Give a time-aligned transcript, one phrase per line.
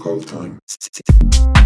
[0.00, 1.59] call time.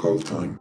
[0.00, 0.58] Call time.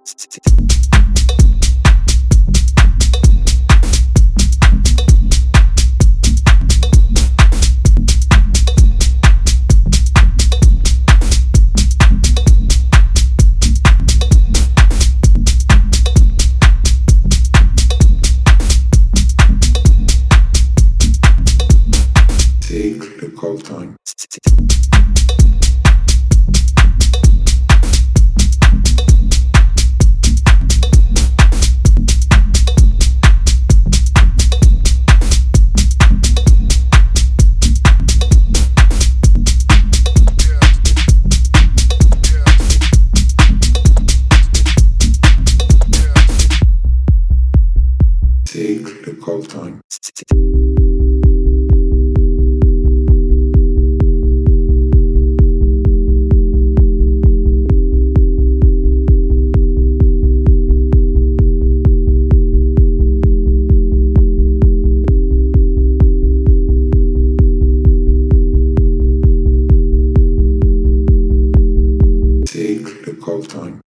[22.61, 23.95] Take the call time.
[48.83, 49.81] The call time.
[72.45, 73.81] Take the call time.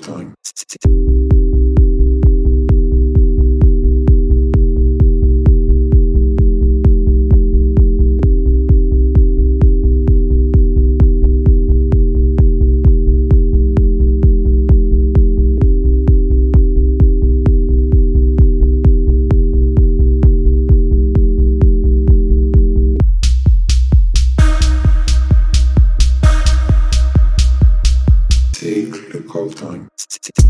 [0.00, 1.33] Time.
[29.44, 30.43] all time.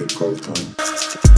[0.00, 1.29] The call time.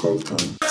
[0.00, 0.69] scroll time.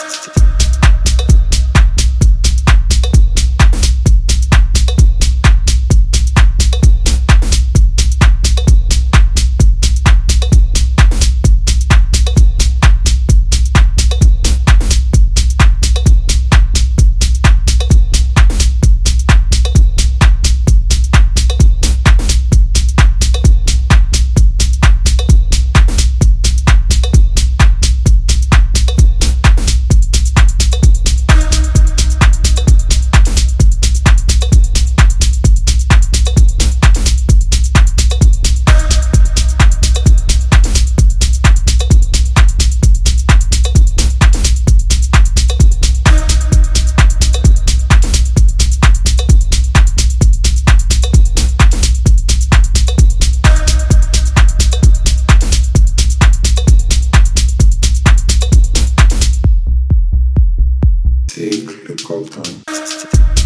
[61.40, 63.39] take the call time.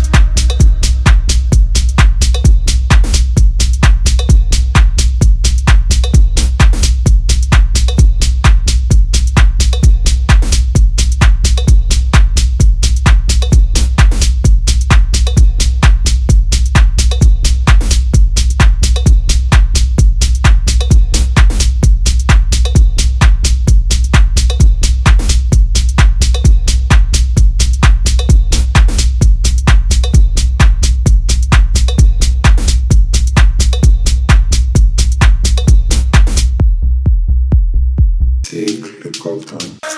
[38.54, 39.10] Take the
[39.42, 39.93] time.